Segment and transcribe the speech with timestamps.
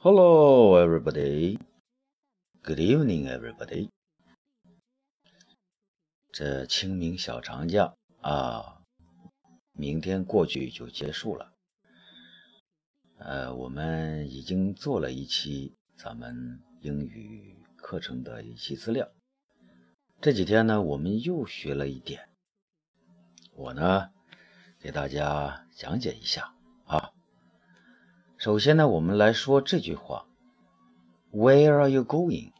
[0.00, 1.58] Hello, everybody.
[2.62, 3.88] Good evening, everybody.
[6.30, 8.84] 这清明小长假啊，
[9.72, 11.52] 明天过去就结束了。
[13.18, 19.10] 呃，我们已经做了一期咱们英语课程的一期资料。
[20.20, 22.28] 这几天呢，我们又学了一点。
[23.52, 24.12] 我呢，
[24.78, 26.54] 给大家讲解一下
[26.86, 27.10] 啊。
[28.37, 30.25] 首先呢，我们来说这句话：
[31.31, 32.51] Where are you going?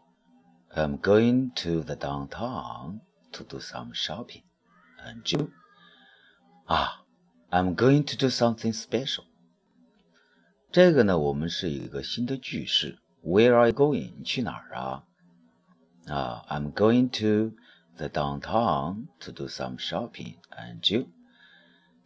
[0.69, 3.01] I'm going to the downtown
[3.33, 4.43] to do some shopping.
[5.05, 5.49] And you?
[6.65, 7.03] 啊，
[7.49, 9.25] I'm going to do something special.
[10.71, 12.99] 这个呢，我们是一个新的句式。
[13.21, 14.13] Where are you going?
[14.17, 15.03] 你去哪儿啊？
[16.07, 17.55] 啊，I'm going to
[17.97, 20.35] the downtown to do some shopping.
[20.49, 21.09] And you?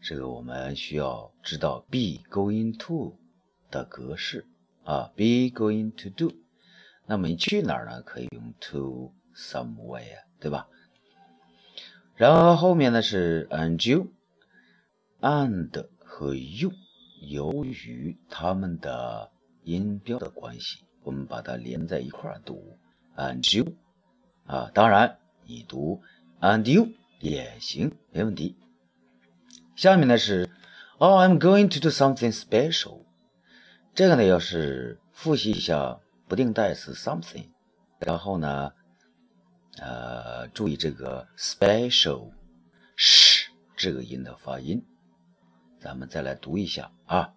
[0.01, 3.17] 这个我们需要知道 be going to。
[3.72, 4.46] 的格式
[4.84, 6.36] 啊，be going to do。
[7.06, 8.00] 那么你去哪儿呢？
[8.02, 10.68] 可以用 to somewhere，对吧？
[12.14, 13.90] 然后后面呢是 and
[15.20, 16.70] you，and 和 you，
[17.22, 19.32] 由于它们的
[19.64, 22.78] 音标的关系，我们把它连在一块儿读
[23.16, 23.74] and you
[24.46, 24.70] 啊。
[24.72, 26.00] 当然你读
[26.40, 28.56] and you 也行，没问题。
[29.74, 30.48] 下面呢是
[30.98, 33.06] ，Oh, I'm going to do something special。
[33.93, 37.49] 这个呢，要是复习一下不定代词 something，
[37.99, 38.71] 然后呢，
[39.79, 42.31] 呃，注意这个 special
[42.97, 44.85] sh 这个音的发音。
[45.79, 47.33] 咱们再来读一下啊，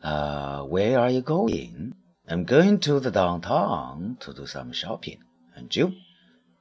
[0.00, 1.92] 呃，Where are you going?
[2.26, 5.20] I'm going to the downtown to do some shopping.
[5.56, 5.92] And you?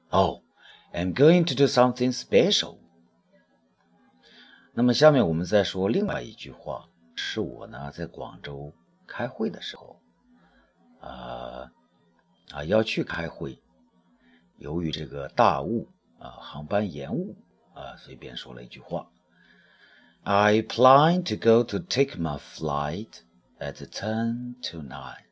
[0.10, 0.42] Oh,
[0.94, 2.78] I'm going to do something special.
[4.74, 6.88] 那么下面我们再说另外一句话。
[7.16, 8.74] 是我呢，在广州
[9.08, 10.00] 开会的时候，
[11.00, 11.72] 啊
[12.52, 13.60] 啊要去开会，
[14.58, 15.88] 由于这个大雾
[16.20, 17.36] 啊，航班延误
[17.74, 19.10] 啊，随便说了一句话：
[20.24, 23.22] I plan to go to take my flight
[23.58, 25.26] at ten to nine,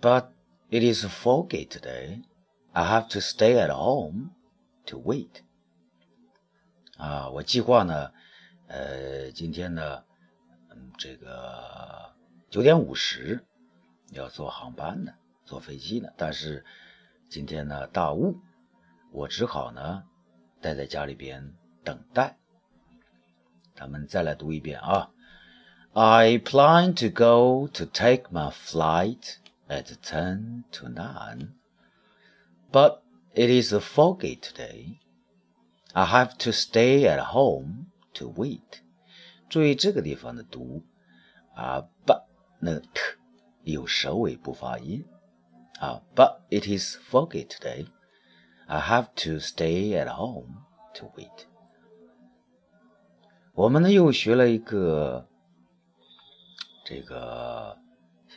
[0.00, 0.28] but
[0.70, 2.22] it is foggy today.
[2.72, 4.30] I have to stay at home
[4.86, 5.42] to wait.
[6.96, 8.12] 啊，我计划呢，
[8.68, 10.04] 呃，今天呢。
[10.97, 12.13] 这个
[12.49, 13.45] 九点五十
[14.11, 15.13] 要坐航班呢，
[15.45, 16.09] 坐飞机呢。
[16.17, 16.65] 但是
[17.29, 18.39] 今天呢大雾，
[19.11, 20.03] 我只好呢
[20.61, 21.53] 待在家里边
[21.83, 22.37] 等待。
[23.73, 25.09] 咱们再来读一遍啊
[25.93, 29.37] ！I plan to go to take my flight
[29.67, 31.53] at ten to nine,
[32.71, 32.99] but
[33.33, 34.99] it is foggy today.
[35.93, 38.81] I have to stay at home to wait.
[39.50, 40.84] 注意这个地方的读
[41.54, 42.24] 啊，but
[42.60, 43.00] 那个 t
[43.62, 45.04] 有首尾不发音
[45.78, 46.02] 啊。
[46.14, 47.86] But it is foggy today.
[48.66, 51.46] I have to stay at home to wait.
[53.54, 55.28] 我们呢又学了一个
[56.84, 57.78] 这个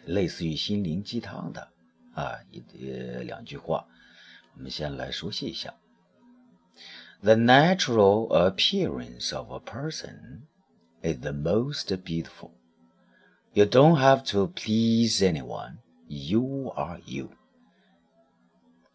[0.06, 1.72] 类似于心灵鸡汤的
[2.14, 2.62] 啊一
[3.24, 3.86] 两句话，
[4.56, 5.74] 我们先来熟悉一下。
[7.22, 10.44] The natural appearance of a person
[11.05, 12.53] is the most beautiful.
[13.53, 15.77] You don't have to please anyone.
[16.09, 17.31] You are you.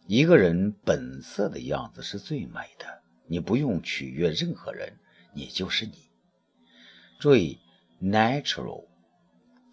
[0.08, 4.98] 一个人本色的样子是最美的，你不用取悦任何人，
[5.34, 6.09] 你就是你。
[7.19, 7.59] 注意
[8.02, 8.86] ，natural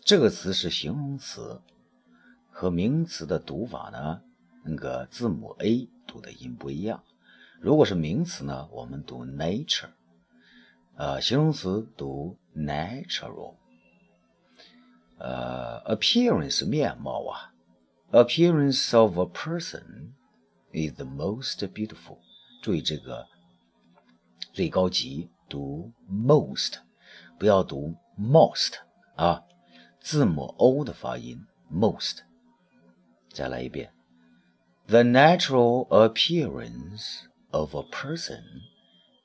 [0.04, 1.62] 这个词是形容词，
[2.50, 4.20] 和名词的读法呢，
[4.62, 7.02] 那个字母 a 读的音不一样。
[7.60, 9.88] 如果是名词呢，我们读 nature。
[10.95, 13.55] 呃，形容词读 natural，
[15.17, 17.53] 呃，appearance 面貌啊，
[18.11, 20.11] appearance of a person
[20.71, 22.19] is the most beautiful。
[22.61, 23.25] 注意这个
[24.53, 26.75] 最高级读 most，
[27.39, 28.73] 不要读 most
[29.15, 29.43] 啊，
[29.99, 32.19] 字母 o 的发音 most。
[33.29, 33.91] 再来一遍，
[34.87, 38.43] the natural appearance of a person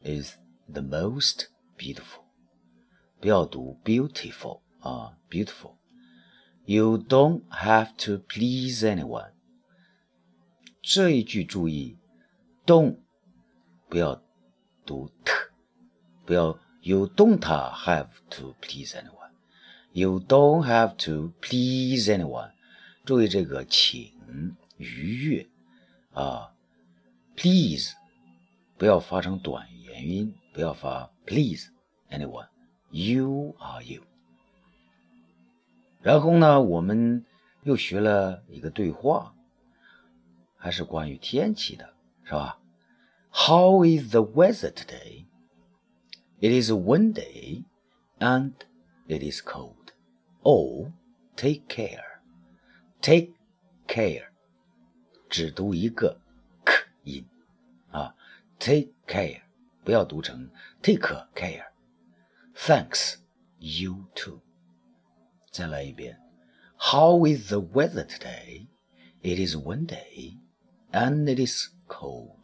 [0.00, 0.36] is
[0.72, 1.48] the most
[1.80, 2.24] beautiful，
[3.20, 9.32] 不要读 beautiful 啊，beautiful。You don't have to please anyone。
[10.82, 11.98] 这一句注意，
[12.64, 12.98] don't
[13.88, 14.22] 不要
[14.84, 15.32] 读 t，
[16.24, 22.52] 不要 you don't have to please anyone。You don't have to please anyone。
[23.04, 24.12] 注意这个请
[24.76, 25.48] 愉悦
[26.12, 26.52] 啊，
[27.36, 27.94] please
[28.76, 32.48] 不要发成短元音， 不要发 please。anyone.
[32.90, 34.02] You are you.
[36.00, 37.26] 然后呢，我们
[37.64, 39.34] 又学了一个对话，
[40.56, 41.94] 还是关于天气的，
[42.24, 42.60] 是吧？
[43.32, 45.26] How is the weather today?
[46.38, 47.64] It is windy
[48.18, 48.52] and
[49.08, 49.92] it is cold.
[50.42, 50.92] Oh,
[51.34, 52.20] take care.
[53.00, 53.32] Take
[53.88, 54.28] care.
[55.28, 56.20] 只读一个
[56.64, 57.26] k 音
[57.90, 58.14] 啊，
[58.58, 59.42] take care，
[59.83, 60.49] 不要读成
[60.81, 61.65] take care。
[62.55, 63.15] Thanks,
[63.57, 64.41] you too.
[65.51, 66.19] 再来一遍。
[66.77, 68.67] How is the weather today?
[69.21, 70.39] It is windy
[70.91, 72.37] and it is cold.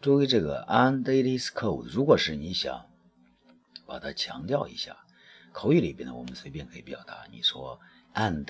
[0.00, 2.86] 注意这个 and it is cold，如果是你想
[3.86, 4.96] 把它强调一下，
[5.52, 7.26] 口语里边呢，我们随便可以表达。
[7.30, 7.78] 你说
[8.14, 8.46] and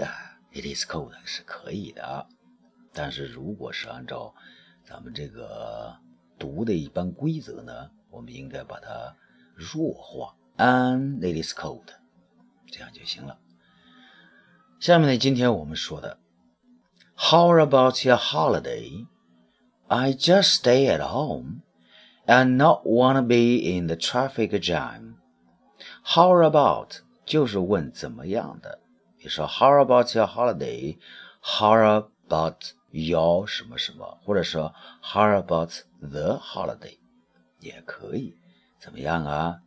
[0.53, 2.29] it is cold 是可以的，
[2.93, 4.35] 但是如果是按照
[4.85, 5.97] 咱们这个
[6.40, 9.16] 读的一般规则呢，我们应该把它
[9.54, 10.36] 弱化。
[10.58, 11.84] And it is cold，
[12.72, 13.40] 这样就行了。
[14.80, 16.18] 下面呢，今天我们说的，
[17.16, 19.08] How about your holiday?
[19.88, 21.62] I just stay at home
[22.26, 25.16] and not wanna be in the traffic jam.
[26.04, 28.80] How about 就是问怎么样的。
[29.18, 30.98] 比如说，How about your holiday?
[31.42, 35.72] How about your 什么什么，或者说 How about
[36.02, 36.98] the holiday
[37.60, 38.36] 也可以。
[38.80, 39.62] 怎么样啊？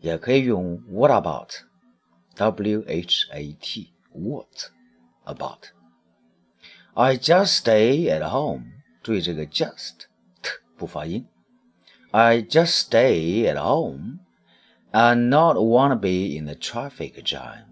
[0.00, 4.70] 也可以用 What about？W H A T What
[5.24, 5.70] about?
[6.94, 8.64] I just stay at home.
[9.02, 10.06] 注意这个 just
[10.42, 11.26] t 不发音。
[12.10, 14.18] I just stay at home
[14.92, 17.65] and not wanna be in the traffic jam.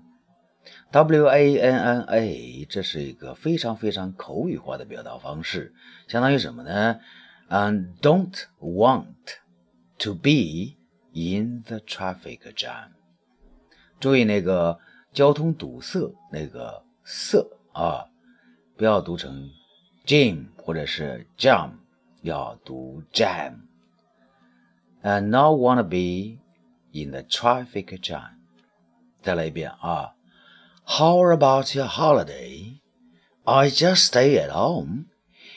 [0.96, 5.74] W A N N A 这是一个非常非常口语化的表达方式，
[6.08, 7.02] 相当于什么呢
[7.50, 9.04] 嗯，don't want
[10.00, 10.78] to be
[11.12, 12.92] in the traffic jam。
[14.00, 14.80] 注意那个
[15.12, 18.06] 交通堵塞那个塞啊，
[18.78, 19.50] 不要读成
[20.06, 21.72] jam 或者是 jam，
[22.22, 23.56] 要读 jam。
[25.04, 26.40] And not wanna be
[26.94, 28.30] in the traffic jam。
[29.22, 30.15] 再来一遍啊
[30.85, 32.81] ，How about your holiday?
[33.45, 35.07] I just stay at home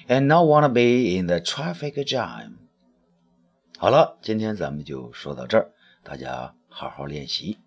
[0.08, 2.58] and not wanna be in the traffic jam。
[3.78, 5.72] 好了，今天咱们就说到这儿，
[6.04, 7.60] 大家好好练习。